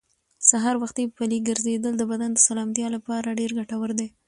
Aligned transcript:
هر 0.03 0.43
سهار 0.49 0.75
وختي 0.83 1.03
پلي 1.17 1.37
ګرځېدل 1.47 1.93
د 1.97 2.03
بدن 2.11 2.29
د 2.33 2.39
سلامتیا 2.47 2.87
لپاره 2.95 3.35
ډېر 3.39 3.51
ګټور 3.59 3.89
دي. 3.99 4.07